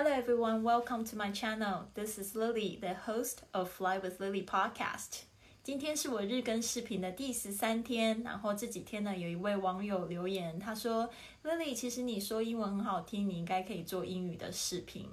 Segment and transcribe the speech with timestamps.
[0.00, 1.88] Hello everyone, welcome to my channel.
[1.94, 5.22] This is Lily, the host of Fly with Lily podcast.
[5.62, 15.08] 今天是我日更视频的第十三天，然后这几天呢，有一位网友留言，他说：“Lily，其实你说英文很好听，你应该可以做英语的视频。”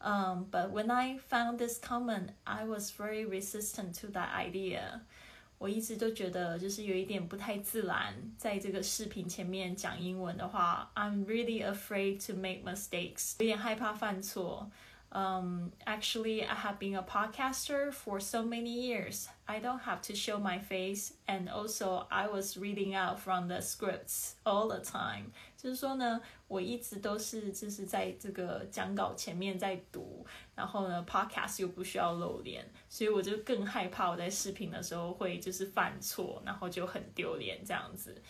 [0.00, 5.00] Um, but when I found this comment, I was very resistant to that idea.
[5.63, 14.69] 我一直都觉得就是有一点不太自然，在这个视频前面讲英文的话，I'm really afraid to make mistakes，有点害怕犯错。
[15.12, 19.26] Um, actually, I have been a podcaster for so many years.
[19.46, 23.62] I don't have to show my face, and also I was reading out from the
[23.62, 25.32] scripts all the time.
[25.56, 38.22] 就是说呢，我一直都是就是在这个讲稿前面在读，然后呢，podcast 又不需要露脸，所以我就更害怕我在视频的时候会就是犯错，然后就很丢脸这样子。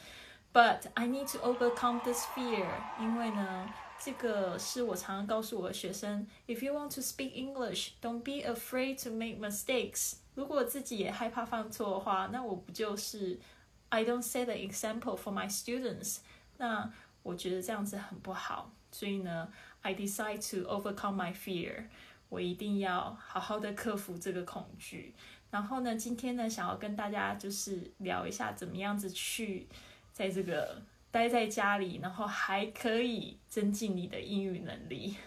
[0.52, 2.68] But I need to overcome this fear，
[3.00, 3.68] 因为呢。
[4.03, 10.15] 这个是我常常告诉我的学生：If you want to speak English, don't be afraid to make mistakes。
[10.35, 13.39] 如果自己也害怕犯错的话，那我不就是
[13.87, 16.17] I don't set the example for my students？
[16.57, 18.73] 那我觉得这样子很不好。
[18.91, 19.47] 所以呢
[19.81, 21.85] ，I decide to overcome my fear。
[22.27, 25.15] 我一定要好好的克服这个恐惧。
[25.49, 29.69] 然后呢，今天呢，想要跟大家就是聊一下怎么样子去
[30.11, 30.81] 在这个。
[31.13, 35.15] 待在家里，然后还可以增进你的英语能力。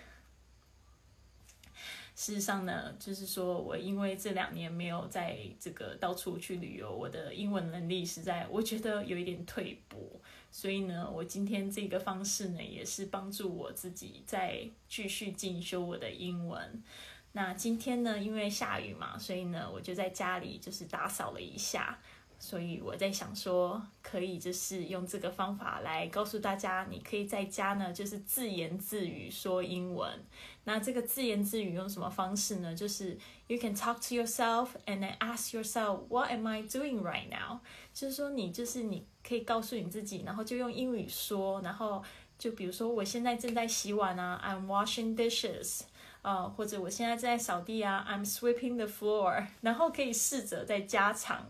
[2.17, 10.21] 事实上呢，就是说我因为这两年没有在这个到处去旅游，我的英文能力实在我觉得有一点退步。
[10.51, 16.83] 所以呢，我今天这个方式呢，也是帮助我自己在继续进修我的英文。
[17.31, 22.01] 那今天呢，因为下雨嘛，所以呢，我就在家里就是打扫了一下。
[22.39, 30.13] 所以我在想说，可以就是用这个方法来告诉大家，你可以在家呢，就是自言自语说英文。
[30.65, 32.75] 那这个自言自语用什么方式呢？
[32.75, 37.61] 就是 you can talk to yourself and then ask yourself what am I doing right now？
[37.95, 42.05] 就是说你就是你可以告诉你自己，然后就用英语说，然后
[42.39, 45.81] 就比如说我现在正在洗碗啊，I'm washing dishes，
[46.21, 51.49] 啊，或者我现在正在扫地啊，I'm sweeping the floor，然后可以试着再加长。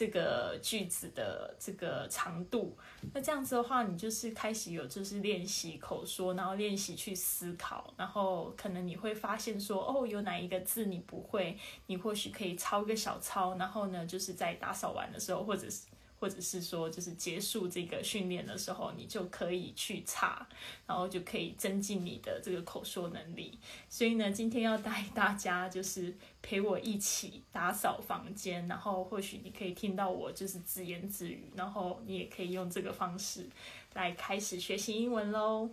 [0.00, 2.74] 这个句子的这个长度，
[3.12, 11.54] 那这样子的话，你就是开始有就是练习口说，然后练习去思考，然后可能你会发现说，哦，有哪一个字你不会，
[11.88, 15.82] 你或许可以抄个小抄，然后呢，就是在打扫完的时候，或者是。
[16.20, 20.46] 或者是说，就是结束这个训练的时候，你就可以去查，
[20.86, 23.58] 然后就可以增进你的这个口说能力。
[23.88, 33.48] 所以呢，今天要带大家就是陪我一起打扫房间，然后或许你可以听到我就是自言自语，然后你也可以用这个方式
[33.94, 35.70] 来开始学习英文喽。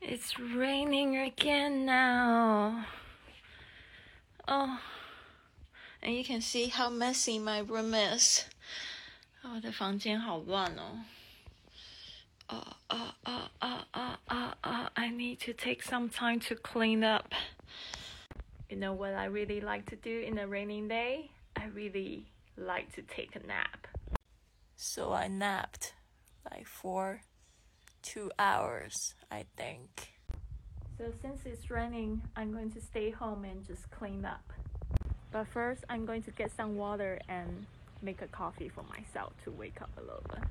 [0.00, 2.84] It's raining again now.
[4.48, 4.76] Oh,
[6.02, 8.51] and you can see how messy my room is.
[9.43, 11.03] 我的房间好乱哦。
[12.49, 17.33] Uh, uh, uh, uh, uh, uh, uh, I need to take some time to clean up.
[18.69, 21.29] You know what I really like to do in a raining day?
[21.57, 22.25] I really
[22.57, 23.87] like to take a nap.
[24.77, 25.93] So I napped
[26.49, 27.21] like for
[28.01, 30.13] two hours, I think.
[30.97, 34.53] So since it's raining, I'm going to stay home and just clean up.
[35.31, 37.65] But first, I'm going to get some water and
[38.02, 40.44] make a coffee for myself to wake up a little bit.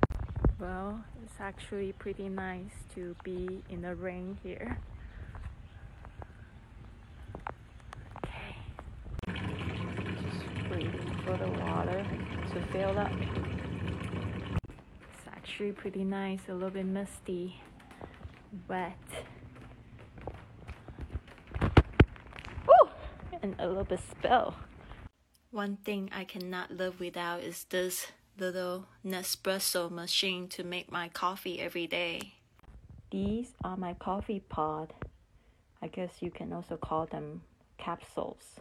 [0.58, 4.78] Well, it's actually pretty nice to be in the rain here.
[8.18, 8.56] Okay.
[9.26, 12.06] Just waiting for the water
[12.52, 13.12] to fill up.
[15.14, 17.60] It's actually pretty nice, a little bit misty,
[18.68, 18.96] wet.
[23.44, 24.54] And a little bit spill.
[25.52, 28.06] One thing I cannot live without is this
[28.38, 32.32] little Nespresso machine to make my coffee every day.
[33.10, 34.94] These are my coffee pod.
[35.82, 37.42] I guess you can also call them
[37.76, 38.60] capsules.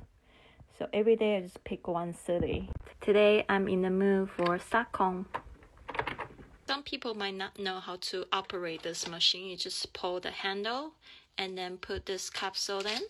[0.77, 2.69] So every day I just pick one city.
[2.99, 5.27] Today I'm in the mood for Stockholm.
[6.67, 9.47] Some people might not know how to operate this machine.
[9.47, 10.91] You just pull the handle
[11.37, 13.03] and then put this capsule in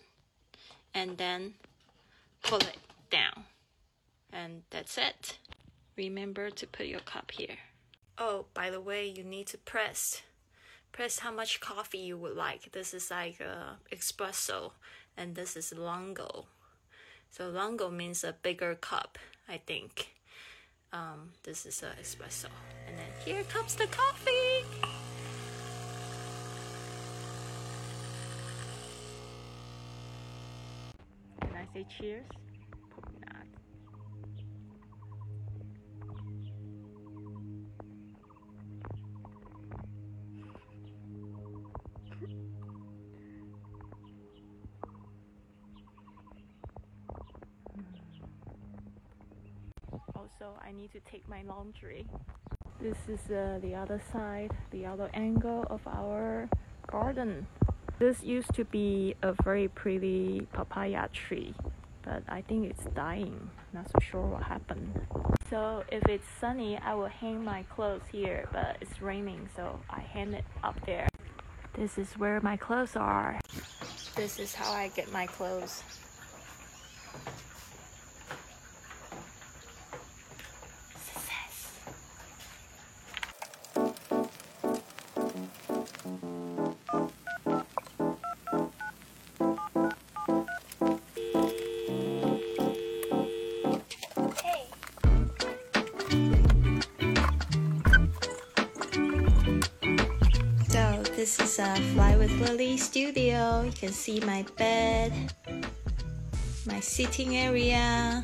[0.94, 1.54] and then
[2.44, 2.78] pull it
[3.10, 3.46] down
[4.42, 5.38] and that's it.
[5.96, 7.58] Remember to put your cup here.
[8.18, 10.22] Oh, by the way, you need to press.
[10.90, 12.72] Press how much coffee you would like.
[12.72, 14.72] This is like a espresso,
[15.16, 16.46] and this is lungo.
[17.30, 19.18] So lungo means a bigger cup,
[19.48, 20.10] I think.
[20.92, 22.48] Um, this is espresso,
[22.86, 24.64] and then here comes the coffee.
[31.40, 32.26] Can I say cheers?
[50.42, 52.06] Also, I need to take my laundry.
[52.80, 56.48] This is uh, the other side, the other angle of our
[56.90, 57.46] garden.
[57.98, 61.54] This used to be a very pretty papaya tree,
[62.02, 63.50] but I think it's dying.
[63.72, 65.00] Not so sure what happened.
[65.48, 70.00] So if it's sunny, I will hang my clothes here, but it's raining, so I
[70.00, 71.08] hang it up there.
[71.74, 73.38] This is where my clothes are.
[74.16, 75.84] This is how I get my clothes.
[101.32, 103.62] This is a Fly with Lily studio.
[103.62, 105.32] You can see my bed,
[106.66, 108.22] my sitting area,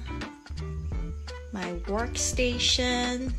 [1.50, 3.32] my workstation.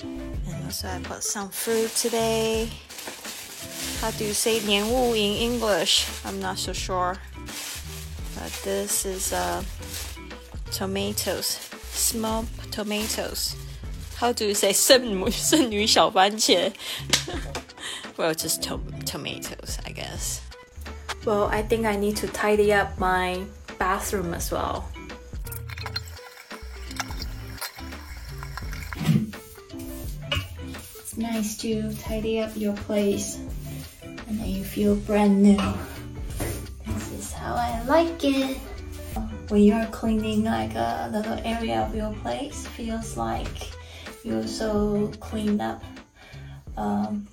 [0.00, 2.70] And also I bought some fruit today.
[4.00, 6.06] How do you say 莲雾 in English?
[6.24, 7.16] I'm not so sure.
[8.34, 9.62] But this is uh,
[10.70, 11.60] tomatoes,
[11.92, 13.56] small tomatoes.
[14.17, 16.71] How do you say 圣母圣女小番茄?
[18.17, 20.41] well, just to- tomatoes, I guess.
[21.25, 23.39] Well, I think I need to tidy up my
[23.77, 24.85] bathroom as well.
[30.99, 33.39] It's nice to tidy up your place
[34.27, 35.57] and then you feel brand new.
[36.87, 38.57] This is how I like it.
[39.49, 43.71] When you're cleaning like a little area of your place, feels like
[44.23, 45.83] you also cleaned up
[46.77, 47.27] um,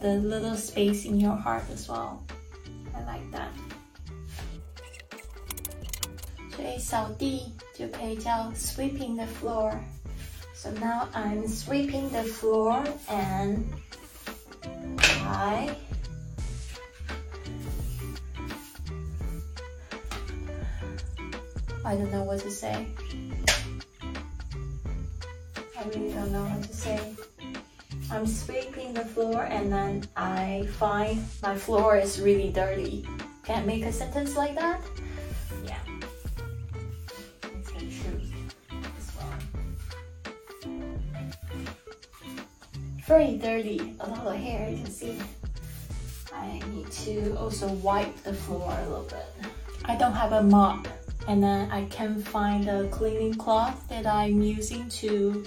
[0.00, 2.24] the little space in your heart as well.
[2.94, 3.50] I like that.
[6.56, 9.78] 所以扫地就可以叫 sweeping the floor.
[10.54, 13.64] So now I'm sweeping the floor and
[15.22, 15.76] I
[21.84, 22.86] I don't know what to say.
[25.83, 27.13] I really don't know what to say.
[28.09, 33.05] I'm sweeping the floor and then I find my floor is really dirty.
[33.43, 34.79] Can't make a sentence like that?
[35.65, 35.79] Yeah.
[37.59, 37.85] It's the
[38.97, 39.33] as well.
[43.05, 45.19] Very dirty, a lot of hair you can see.
[46.33, 49.25] I need to also wipe the floor a little bit.
[49.83, 50.87] I don't have a mop
[51.27, 55.45] and then I can find a cleaning cloth that I'm using to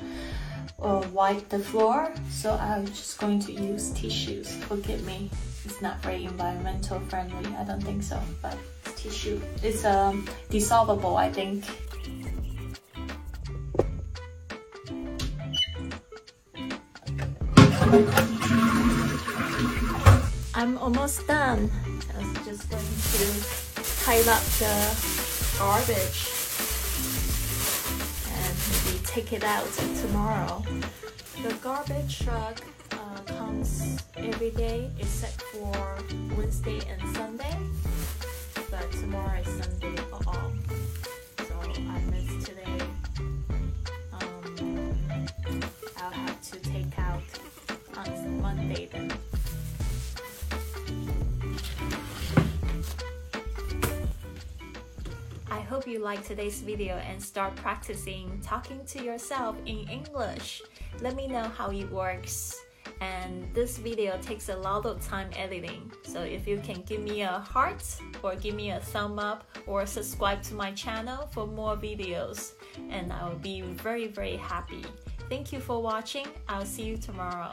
[0.81, 2.13] uh, wipe the floor.
[2.31, 4.55] So I'm just going to use tissues.
[4.65, 5.31] Forgive me,
[5.65, 7.55] it's not very environmental friendly.
[7.57, 8.57] I don't think so, but
[8.97, 9.41] tissue.
[9.63, 11.65] It's um, dissolvable, I think.
[20.55, 21.71] I'm almost done.
[22.15, 26.46] I was just going to pile up the garbage
[29.17, 29.65] take it out
[30.03, 30.63] tomorrow.
[31.43, 32.61] The garbage truck
[32.93, 35.97] uh, comes every day except for
[36.37, 37.57] Wednesday and Sunday,
[38.71, 40.53] but tomorrow is Sunday off.
[55.97, 60.61] You liked today's video and start practicing talking to yourself in English.
[61.01, 62.55] Let me know how it works.
[63.01, 65.91] And this video takes a lot of time editing.
[66.03, 67.83] So if you can give me a heart
[68.23, 72.53] or give me a thumb up or subscribe to my channel for more videos
[72.91, 74.85] and I will be very very happy.
[75.31, 76.27] Thank you for watching.
[76.47, 77.53] I'll see you tomorrow.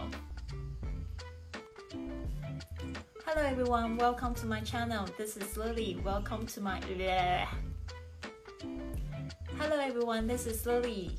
[3.25, 5.07] Hello everyone, welcome to my channel.
[5.17, 5.97] This is Lily.
[6.03, 6.81] Welcome to my
[9.63, 11.09] Hello everyone, this is Lily.